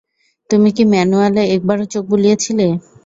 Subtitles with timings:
[0.49, 2.67] তুমি কি ম্যানুয়ালে একবারও চোখ বুলিয়েছিলে?